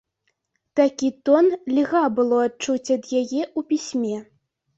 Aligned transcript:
Такі 0.79 1.09
тон 1.29 1.45
льга 1.75 2.01
было 2.21 2.39
адчуць 2.47 2.91
у 2.97 3.21
яе 3.21 3.43
пісьме. 3.71 4.17